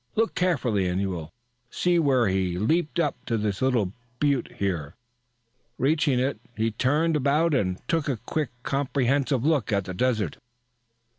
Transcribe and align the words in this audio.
Look 0.15 0.33
carefully 0.33 0.87
and 0.87 0.99
you 0.99 1.11
will 1.11 1.31
see 1.69 1.99
where 1.99 2.27
he 2.27 2.57
leaped 2.57 2.99
up 2.99 3.23
to 3.25 3.37
this 3.37 3.61
little 3.61 3.93
butte 4.17 4.53
here. 4.53 4.95
Reaching 5.77 6.17
it, 6.19 6.39
he 6.57 6.71
turned 6.71 7.15
about 7.15 7.53
and 7.53 7.79
took 7.87 8.09
a 8.09 8.17
quick, 8.17 8.49
comprehensive 8.63 9.45
look 9.45 9.71
at 9.71 9.83
the 9.83 9.93
desert." 9.93 10.37